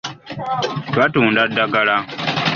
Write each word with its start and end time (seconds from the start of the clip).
Batunda 0.97 1.41
ddagala. 1.49 1.97